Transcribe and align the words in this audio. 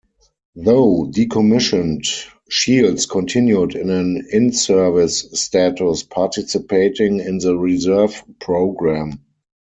Though 0.55 1.05
decommissioned, 1.13 2.07
"Shields" 2.49 3.05
continued 3.05 3.75
in 3.75 3.91
an 3.91 4.27
in-service 4.31 5.29
status, 5.39 6.01
participating 6.01 7.19
in 7.19 7.37
the 7.37 7.55
reserve 7.55 8.23
program. 8.39 9.19